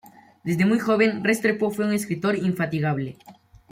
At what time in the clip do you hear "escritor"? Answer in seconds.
1.93-2.35